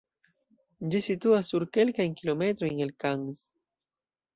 [0.93, 3.49] Ĝi situas nur kelkajn kilometrojn el Cannes.